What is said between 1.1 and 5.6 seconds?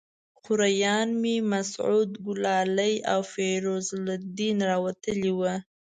مې مسعود ګلالي او فیروز الدین راوتلي ول.